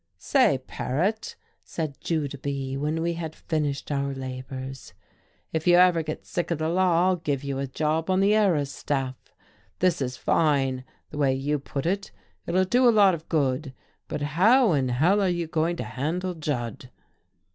"Say, 0.17 0.57
Paret," 0.65 1.35
said 1.63 2.01
Judah 2.01 2.39
B. 2.39 2.75
when 2.75 3.03
we 3.03 3.13
had 3.13 3.35
finished 3.35 3.91
our 3.91 4.15
labours; 4.15 4.93
"if 5.53 5.67
you 5.67 5.75
ever 5.75 6.01
get 6.01 6.25
sick 6.25 6.49
of 6.49 6.57
the 6.57 6.69
law, 6.69 7.05
I'll 7.09 7.17
give 7.17 7.43
you 7.43 7.59
a 7.59 7.67
job 7.67 8.09
on 8.09 8.19
the 8.19 8.33
Era's 8.33 8.71
staff. 8.71 9.31
This 9.77 10.01
is 10.01 10.17
fine, 10.17 10.85
the 11.11 11.19
way 11.19 11.35
you 11.35 11.59
put 11.59 11.85
it. 11.85 12.09
It'll 12.47 12.65
do 12.65 12.89
a 12.89 12.89
lot 12.89 13.13
of 13.13 13.29
good, 13.29 13.75
but 14.07 14.21
how 14.21 14.71
in 14.71 14.89
hell 14.89 15.21
are 15.21 15.29
you 15.29 15.45
going 15.45 15.75
to 15.75 15.83
handle 15.83 16.33
Judd?..." 16.33 16.89